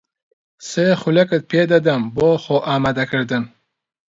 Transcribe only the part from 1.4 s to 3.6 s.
پێ دەدەم بۆ خۆئامادەکردن.